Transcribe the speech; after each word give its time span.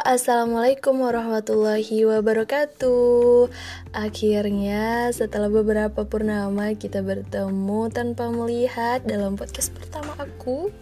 Assalamualaikum 0.00 1.04
warahmatullahi 1.04 2.08
wabarakatuh. 2.08 3.52
Akhirnya 3.92 5.12
setelah 5.12 5.52
beberapa 5.52 6.08
purnama 6.08 6.72
kita 6.72 7.04
bertemu 7.04 7.92
tanpa 7.92 8.32
melihat 8.32 9.04
dalam 9.04 9.36
podcast 9.36 9.76
pertama 9.76 10.16
aku 10.16 10.72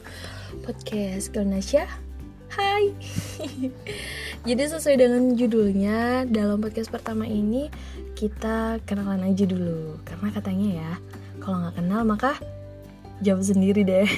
Podcast 0.63 1.35
Nasya 1.35 1.91
Hai. 2.55 2.95
Jadi 4.47 4.63
sesuai 4.71 4.95
dengan 5.03 5.35
judulnya 5.35 6.23
dalam 6.31 6.63
podcast 6.63 6.95
pertama 6.95 7.27
ini 7.27 7.75
Kita 8.15 8.79
kenalan 8.87 9.27
aja 9.27 9.51
dulu. 9.51 9.99
Karena 10.07 10.31
katanya 10.31 10.69
ya 10.79 10.93
Kalau 11.43 11.67
nggak 11.67 11.75
kenal 11.75 12.07
maka 12.07 12.39
jawab 13.19 13.43
sendiri 13.43 13.83
deh. 13.83 14.07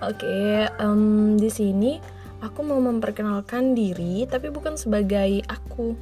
Oke, 0.00 0.24
okay, 0.24 0.66
um, 0.80 1.36
di 1.36 1.52
sini 1.52 2.21
aku 2.42 2.66
mau 2.66 2.82
memperkenalkan 2.82 3.72
diri 3.72 4.26
tapi 4.26 4.50
bukan 4.50 4.74
sebagai 4.74 5.46
aku. 5.46 5.94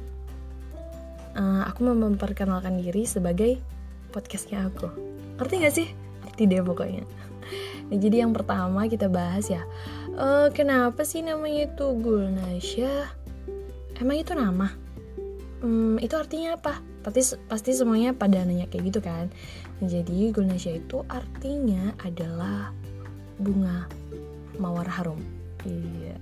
Uh, 1.31 1.63
aku 1.63 1.87
mau 1.87 1.95
memperkenalkan 1.95 2.81
diri 2.81 3.07
sebagai 3.07 3.61
podcastnya 4.11 4.67
aku. 4.67 4.91
Ngerti 5.39 5.55
gak 5.63 5.75
sih? 5.77 5.87
Ngerti 6.27 6.43
deh 6.49 6.59
pokoknya. 6.65 7.05
Nah, 7.87 7.97
jadi 8.01 8.25
yang 8.27 8.35
pertama 8.35 8.89
kita 8.89 9.07
bahas 9.07 9.47
ya. 9.47 9.63
Uh, 10.17 10.51
kenapa 10.51 11.07
sih 11.07 11.23
namanya 11.23 11.71
itu 11.71 11.85
Gulnasya? 11.95 13.07
Emang 14.01 14.17
itu 14.19 14.33
nama? 14.35 14.67
Hmm, 15.61 16.01
itu 16.01 16.17
artinya 16.17 16.57
apa? 16.57 16.81
Pasti 17.05 17.37
pasti 17.47 17.71
semuanya 17.71 18.11
pada 18.17 18.43
nanya 18.43 18.67
kayak 18.67 18.91
gitu 18.91 18.99
kan. 18.99 19.31
Jadi 19.79 20.33
Gulnasya 20.35 20.83
itu 20.83 21.05
artinya 21.07 21.95
adalah 22.03 22.75
bunga 23.39 23.87
mawar 24.59 24.89
harum 24.89 25.40
Iya. 25.65 26.17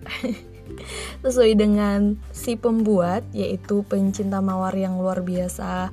Sesuai 1.26 1.54
dengan 1.58 2.16
si 2.32 2.56
pembuat 2.56 3.26
yaitu 3.36 3.82
pencinta 3.88 4.40
mawar 4.40 4.76
yang 4.76 5.00
luar 5.00 5.24
biasa. 5.24 5.90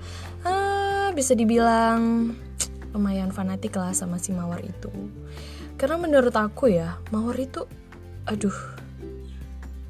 Ah, 0.47 1.08
bisa 1.14 1.33
dibilang 1.33 2.33
lumayan 2.97 3.28
fanatik 3.28 3.77
lah 3.77 3.92
sama 3.92 4.17
si 4.17 4.33
mawar 4.33 4.62
itu. 4.64 4.89
Karena 5.77 6.00
menurut 6.00 6.33
aku 6.33 6.72
ya, 6.72 6.97
mawar 7.12 7.36
itu 7.36 7.69
aduh. 8.24 8.56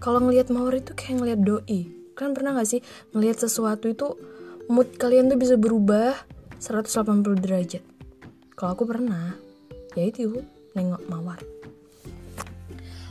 Kalau 0.03 0.23
ngelihat 0.23 0.51
mawar 0.51 0.79
itu 0.79 0.93
kayak 0.93 1.23
ngelihat 1.23 1.41
doi. 1.43 1.81
Kan 2.17 2.33
pernah 2.33 2.57
gak 2.57 2.69
sih 2.69 2.81
ngelihat 3.13 3.43
sesuatu 3.43 3.93
itu 3.93 4.17
mood 4.67 4.97
kalian 4.99 5.31
tuh 5.31 5.39
bisa 5.39 5.55
berubah 5.55 6.17
180 6.59 7.39
derajat. 7.39 7.85
Kalau 8.57 8.73
aku 8.73 8.89
pernah, 8.89 9.37
ya 9.93 10.09
itu 10.09 10.41
nengok 10.73 11.05
mawar. 11.13 11.41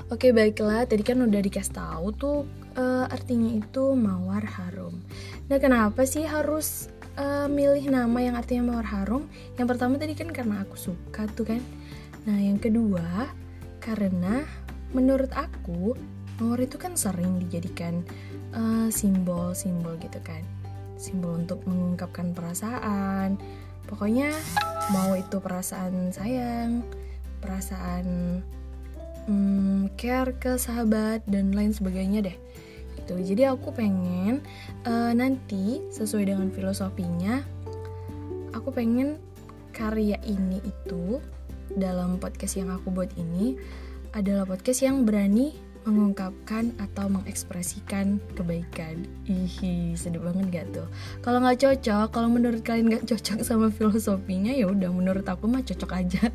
Oke 0.05 0.29
baiklah, 0.29 0.85
tadi 0.85 1.01
kan 1.01 1.17
udah 1.17 1.41
dikasih 1.41 1.81
tahu 1.81 2.13
tuh 2.13 2.37
uh, 2.77 3.09
artinya 3.09 3.57
itu 3.57 3.97
mawar 3.97 4.45
harum. 4.45 5.01
Nah 5.49 5.57
kenapa 5.57 6.05
sih 6.05 6.21
harus 6.29 6.93
uh, 7.17 7.49
milih 7.49 7.89
nama 7.89 8.13
yang 8.21 8.37
artinya 8.37 8.69
mawar 8.69 8.85
harum? 8.85 9.25
Yang 9.57 9.67
pertama 9.73 9.97
tadi 9.97 10.13
kan 10.13 10.29
karena 10.29 10.61
aku 10.61 10.77
suka 10.77 11.25
tuh 11.33 11.49
kan. 11.49 11.61
Nah 12.29 12.37
yang 12.37 12.61
kedua 12.61 13.33
karena 13.81 14.45
menurut 14.93 15.33
aku 15.33 15.97
mawar 16.37 16.61
itu 16.61 16.77
kan 16.77 16.93
sering 16.93 17.41
dijadikan 17.41 18.05
eh, 18.53 18.87
simbol-simbol 18.93 19.97
uh, 19.97 20.01
gitu 20.05 20.21
kan. 20.21 20.45
Simbol 21.01 21.41
untuk 21.41 21.65
mengungkapkan 21.65 22.29
perasaan. 22.37 23.41
Pokoknya 23.89 24.29
mau 24.93 25.17
itu 25.17 25.41
perasaan 25.41 26.13
sayang, 26.13 26.85
perasaan 27.41 28.05
hmm, 29.27 29.93
care 29.97 30.33
ke 30.37 30.57
sahabat 30.57 31.21
dan 31.29 31.53
lain 31.53 31.73
sebagainya 31.73 32.31
deh 32.31 32.37
gitu 32.95 33.19
jadi 33.21 33.53
aku 33.53 33.75
pengen 33.75 34.41
uh, 34.87 35.11
nanti 35.11 35.83
sesuai 35.91 36.31
dengan 36.31 36.49
filosofinya 36.49 37.43
aku 38.55 38.71
pengen 38.71 39.19
karya 39.75 40.15
ini 40.23 40.63
itu 40.63 41.19
dalam 41.75 42.17
podcast 42.21 42.55
yang 42.55 42.71
aku 42.71 42.93
buat 42.93 43.11
ini 43.19 43.59
adalah 44.15 44.47
podcast 44.47 44.79
yang 44.79 45.03
berani 45.03 45.51
mengungkapkan 45.85 46.73
atau 46.81 47.05
mengekspresikan 47.05 48.17
kebaikan. 48.33 49.05
Ih, 49.29 49.93
sedih 49.93 50.17
banget 50.17 50.45
gak 50.49 50.65
tuh? 50.73 50.87
Kalau 51.21 51.45
nggak 51.45 51.61
cocok, 51.61 52.09
kalau 52.09 52.25
menurut 52.25 52.65
kalian 52.65 52.89
nggak 52.89 53.05
cocok 53.05 53.45
sama 53.45 53.69
filosofinya 53.69 54.49
ya 54.49 54.65
udah 54.65 54.89
menurut 54.89 55.29
aku 55.29 55.45
mah 55.45 55.61
cocok 55.61 55.91
aja. 55.93 56.33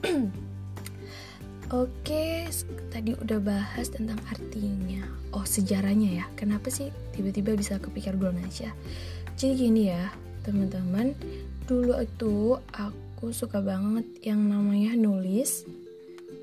Oke, 1.68 2.48
tadi 2.88 3.12
udah 3.12 3.44
bahas 3.44 3.92
tentang 3.92 4.16
artinya. 4.32 5.04
Oh, 5.36 5.44
sejarahnya 5.44 6.24
ya. 6.24 6.24
Kenapa 6.32 6.72
sih 6.72 6.88
tiba-tiba 7.12 7.52
bisa 7.60 7.76
kepikir 7.76 8.16
Asia? 8.40 8.72
Jadi 9.36 9.68
gini 9.68 9.92
ya, 9.92 10.08
teman-teman. 10.48 11.12
Dulu 11.68 11.92
itu 12.00 12.56
aku 12.72 13.36
suka 13.36 13.60
banget 13.60 14.08
yang 14.24 14.48
namanya 14.48 14.96
nulis. 14.96 15.68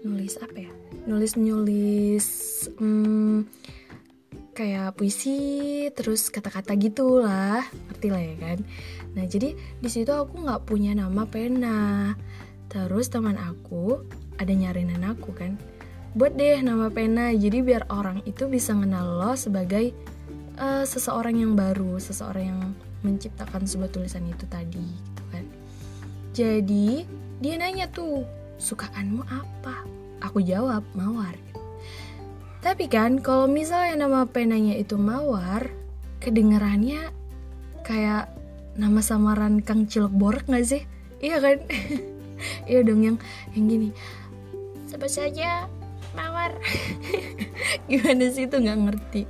Nulis 0.06 0.38
apa 0.38 0.69
ya? 0.69 0.72
Nulis-nulis 1.09 2.28
hmm, 2.78 3.50
kayak 4.53 4.94
puisi, 4.94 5.90
terus 5.97 6.30
kata-kata 6.30 6.78
gitu 6.78 7.25
lah. 7.25 7.66
Ngerti 7.90 8.07
lah 8.13 8.22
ya 8.22 8.36
kan? 8.38 8.57
Nah, 9.18 9.25
jadi 9.25 9.57
di 9.57 9.90
situ 9.90 10.13
aku 10.13 10.46
nggak 10.46 10.69
punya 10.69 10.94
nama 10.94 11.25
pena. 11.25 12.13
Terus 12.69 13.09
teman 13.09 13.42
aku 13.42 14.06
ada 14.40 14.53
nyariin 14.53 15.03
aku 15.03 15.31
kan? 15.35 15.56
Buat 16.16 16.40
deh 16.40 16.63
nama 16.63 16.88
pena 16.88 17.35
jadi 17.35 17.59
biar 17.59 17.91
orang 17.91 18.23
itu 18.23 18.47
bisa 18.47 18.72
kenal 18.72 19.19
lo 19.19 19.35
sebagai 19.35 19.91
uh, 20.56 20.88
seseorang 20.88 21.35
yang 21.44 21.53
baru 21.59 22.00
seseorang 22.00 22.45
yang 22.47 22.62
menciptakan 23.03 23.68
sebuah 23.68 23.91
tulisan 23.91 24.24
itu 24.28 24.47
tadi 24.47 24.79
gitu 24.79 25.24
kan? 25.31 25.44
Jadi 26.31 27.03
dia 27.44 27.56
nanya 27.59 27.91
tuh 27.91 28.24
sukaanmu 28.59 29.28
apa? 29.28 29.84
Aku 30.24 30.40
jawab 30.40 30.88
mawar. 30.95 31.35
Tapi 32.63 32.90
kan 32.90 33.22
kalau 33.22 33.45
misalnya 33.45 34.07
nama 34.07 34.25
penanya 34.25 34.74
itu 34.74 34.97
mawar 34.97 35.69
kedengarannya 36.24 37.13
kayak 37.85 38.31
nama 38.74 39.00
samaran 39.03 39.62
Kang 39.62 39.85
Cilok 39.85 40.16
Borak 40.16 40.45
gak 40.50 40.66
sih? 40.66 40.84
Iya 41.19 41.44
kan? 41.44 41.59
Iya 42.68 42.84
dong 42.84 43.00
yang 43.00 43.18
yang 43.56 43.66
gini 43.72 43.90
sebut 44.95 45.11
saja 45.11 45.67
mawar 46.16 46.56
gimana 47.91 48.31
sih 48.31 48.47
itu 48.47 48.56
nggak 48.56 48.79
ngerti 48.88 49.22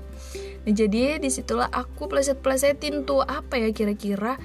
nah, 0.61 0.73
jadi 0.77 1.17
di 1.17 1.29
situlah 1.33 1.65
aku 1.73 2.05
pleset-plesetin 2.05 3.09
tuh 3.09 3.25
apa 3.25 3.57
ya 3.57 3.73
kira-kira 3.73 4.37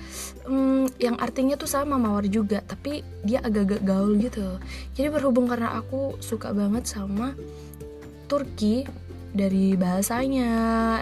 hmm, 0.49 0.97
yang 0.97 1.21
artinya 1.21 1.61
tuh 1.61 1.69
sama 1.69 2.01
mawar 2.01 2.25
juga 2.25 2.65
tapi 2.65 3.05
dia 3.21 3.45
agak-agak 3.45 3.85
gaul 3.85 4.17
gitu 4.17 4.57
jadi 4.97 5.13
berhubung 5.13 5.45
karena 5.45 5.77
aku 5.77 6.17
suka 6.25 6.57
banget 6.57 6.89
sama 6.89 7.37
Turki 8.31 8.87
dari 9.31 9.79
bahasanya, 9.79 10.51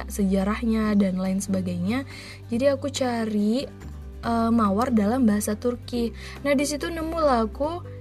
sejarahnya 0.08 0.92
dan 0.96 1.16
lain 1.16 1.40
sebagainya. 1.40 2.04
Jadi 2.52 2.64
aku 2.68 2.92
cari 2.92 3.64
uh, 4.24 4.50
mawar 4.52 4.92
dalam 4.92 5.24
bahasa 5.28 5.56
Turki. 5.56 6.12
Nah 6.44 6.52
di 6.56 6.64
situ 6.64 6.88
nemu 6.88 7.18
lah 7.20 7.44
aku 7.48 7.97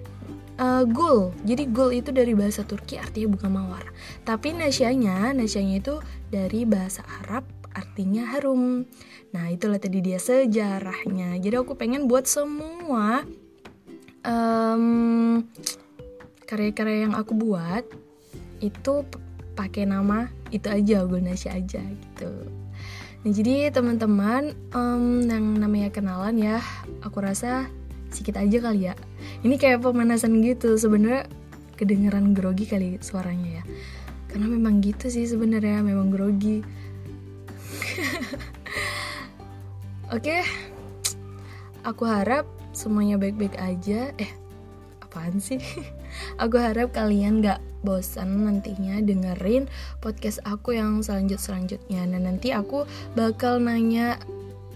uh, 0.60 0.84
gul. 0.86 1.34
Jadi 1.46 1.64
gul 1.70 1.94
itu 1.94 2.10
dari 2.14 2.34
bahasa 2.34 2.66
Turki 2.66 2.98
artinya 3.00 3.34
bunga 3.34 3.50
mawar. 3.50 3.86
Tapi 4.26 4.54
nasyanya, 4.54 5.32
nasyanya 5.34 5.76
itu 5.80 5.96
dari 6.30 6.66
bahasa 6.68 7.06
Arab 7.24 7.48
artinya 7.78 8.26
harum. 8.34 8.90
Nah, 9.32 9.54
itulah 9.54 9.78
tadi 9.78 10.02
dia 10.02 10.18
sejarahnya. 10.18 11.38
Jadi 11.38 11.56
aku 11.56 11.78
pengen 11.78 12.10
buat 12.10 12.26
semua 12.26 13.22
um, 14.26 15.46
karya-karya 16.50 17.06
yang 17.06 17.14
aku 17.14 17.38
buat 17.38 17.86
itu 18.58 19.06
pakai 19.54 19.86
nama 19.86 20.30
itu 20.50 20.70
aja, 20.70 21.06
Nasya 21.06 21.58
aja 21.58 21.82
gitu. 21.82 22.32
Nah, 23.26 23.32
jadi 23.34 23.74
teman-teman 23.74 24.54
um, 24.74 25.26
yang 25.26 25.58
namanya 25.58 25.90
kenalan 25.90 26.38
ya, 26.38 26.62
aku 27.02 27.22
rasa 27.22 27.70
sedikit 28.10 28.40
aja 28.40 28.58
kali 28.60 28.90
ya. 28.92 28.94
Ini 29.44 29.56
kayak 29.60 29.84
pemanasan 29.84 30.40
gitu. 30.44 30.76
Sebenarnya 30.78 31.28
kedengeran 31.78 32.34
grogi 32.34 32.66
kali 32.66 32.98
suaranya 33.00 33.62
ya. 33.62 33.64
Karena 34.28 34.48
memang 34.52 34.84
gitu 34.84 35.08
sih 35.08 35.28
sebenarnya 35.30 35.84
memang 35.86 36.12
grogi. 36.12 36.62
Oke. 40.16 40.24
Okay. 40.24 40.42
aku 41.88 42.04
harap 42.04 42.44
semuanya 42.76 43.16
baik-baik 43.16 43.56
aja. 43.56 44.12
Eh 44.20 44.32
apaan 45.00 45.40
sih? 45.40 45.64
Aku 46.44 46.58
harap 46.60 46.92
kalian 46.92 47.46
gak 47.46 47.62
bosan 47.86 48.44
nantinya 48.44 49.00
dengerin 49.00 49.70
podcast 50.02 50.42
aku 50.44 50.76
yang 50.76 51.00
selanjut 51.06 51.38
selanjutnya 51.38 52.04
dan 52.10 52.26
nanti 52.26 52.50
aku 52.52 52.90
bakal 53.14 53.62
nanya 53.62 54.18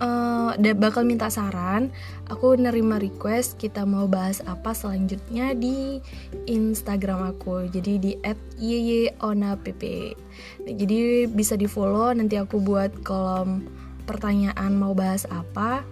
uh, 0.01 0.57
bakal 0.75 1.05
minta 1.05 1.29
saran. 1.29 1.93
Aku 2.27 2.57
nerima 2.57 2.97
request 2.97 3.61
kita 3.61 3.85
mau 3.85 4.09
bahas 4.09 4.41
apa 4.49 4.73
selanjutnya 4.73 5.53
di 5.53 6.01
Instagram 6.49 7.37
aku. 7.37 7.69
Jadi 7.69 7.93
di 8.01 8.11
@yeyeonapp. 8.57 9.61
Nah, 10.65 10.73
jadi 10.73 11.29
bisa 11.29 11.53
di 11.53 11.69
follow. 11.69 12.09
Nanti 12.17 12.41
aku 12.41 12.57
buat 12.57 13.05
kolom 13.05 13.61
pertanyaan 14.09 14.73
mau 14.73 14.97
bahas 14.97 15.29
apa. 15.29 15.85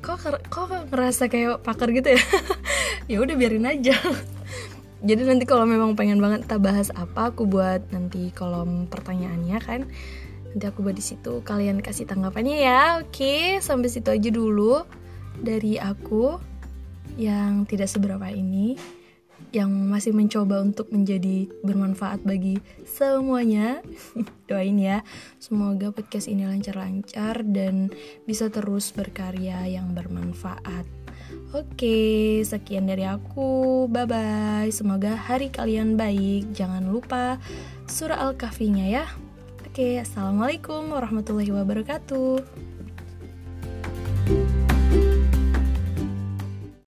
Kok 0.00 0.48
kok 0.48 0.88
ngerasa 0.88 1.28
kayak 1.28 1.60
pakar 1.60 1.92
gitu 1.92 2.16
ya? 2.16 2.22
ya 3.10 3.18
udah 3.18 3.34
biarin 3.34 3.66
aja 3.66 3.98
jadi 5.08 5.26
nanti 5.26 5.42
kalau 5.42 5.66
memang 5.66 5.98
pengen 5.98 6.22
banget 6.22 6.46
kita 6.46 6.62
bahas 6.62 6.94
apa 6.94 7.34
aku 7.34 7.42
buat 7.42 7.82
nanti 7.90 8.30
kolom 8.30 8.86
pertanyaannya 8.86 9.58
kan 9.58 9.80
nanti 10.50 10.64
aku 10.66 10.82
buat 10.82 10.96
di 10.98 11.04
situ 11.04 11.42
kalian 11.46 11.78
kasih 11.78 12.06
tanggapannya 12.06 12.56
ya 12.62 12.80
oke 13.02 13.62
sampai 13.62 13.88
situ 13.90 14.10
aja 14.10 14.30
dulu 14.30 14.82
dari 15.38 15.78
aku 15.78 16.38
yang 17.18 17.66
tidak 17.66 17.86
seberapa 17.90 18.26
ini 18.30 18.74
yang 19.50 19.70
masih 19.90 20.14
mencoba 20.14 20.62
untuk 20.62 20.94
menjadi 20.94 21.50
bermanfaat 21.66 22.22
bagi 22.22 22.62
semuanya 22.86 23.82
doain 24.50 24.78
ya 24.78 25.02
semoga 25.42 25.90
podcast 25.90 26.30
ini 26.30 26.46
lancar-lancar 26.46 27.42
dan 27.50 27.90
bisa 28.28 28.46
terus 28.46 28.94
berkarya 28.94 29.66
yang 29.66 29.90
bermanfaat 29.94 30.86
Oke, 31.50 32.42
sekian 32.46 32.86
dari 32.86 33.02
aku. 33.06 33.86
Bye 33.90 34.06
bye. 34.06 34.70
Semoga 34.70 35.18
hari 35.18 35.50
kalian 35.50 35.98
baik. 35.98 36.54
Jangan 36.54 36.86
lupa 36.90 37.42
surah 37.90 38.22
Al-Kahfinya 38.22 38.86
ya. 38.86 39.06
Oke, 39.70 40.02
assalamualaikum 40.02 40.90
warahmatullahi 40.90 41.54
wabarakatuh. 41.54 42.42